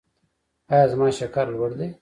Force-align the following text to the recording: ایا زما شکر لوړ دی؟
ایا 0.71 0.85
زما 0.91 1.07
شکر 1.19 1.45
لوړ 1.55 1.71
دی؟ 1.79 1.87